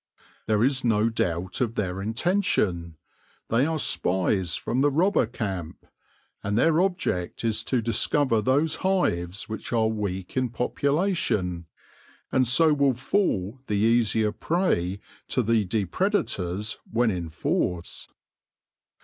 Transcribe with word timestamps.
There 0.47 0.63
is 0.63 0.83
no 0.83 1.09
doubt 1.09 1.61
of 1.61 1.75
their 1.75 2.01
intention. 2.01 2.97
They 3.49 3.67
are 3.67 3.77
spies 3.77 4.55
from 4.55 4.81
the 4.81 4.89
robber 4.89 5.27
camp, 5.27 5.85
and 6.41 6.57
their 6.57 6.81
object 6.81 7.43
is 7.45 7.63
to 7.65 7.83
discover 7.83 8.41
those 8.41 8.77
hives 8.77 9.47
which 9.47 9.71
are 9.71 9.85
weak 9.87 10.35
in 10.35 10.49
population, 10.49 11.67
and 12.31 12.47
so 12.47 12.73
will 12.73 12.95
fall 12.95 13.59
the 13.67 13.75
easier 13.77 14.31
prey 14.31 14.99
to 15.27 15.43
the 15.43 15.65
depredators 15.67 16.77
when 16.91 17.11
in 17.11 17.29
force. 17.29 18.07